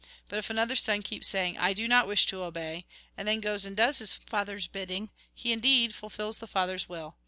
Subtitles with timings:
[0.29, 3.65] But if another son keeps saying,' I do not wish to obey,' and then goes
[3.65, 7.17] and does his father's bidding, he indeed fulfils the father's will.